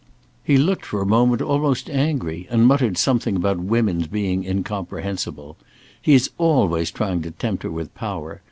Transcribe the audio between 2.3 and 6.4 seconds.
and muttered something about women's being incomprehensible. He is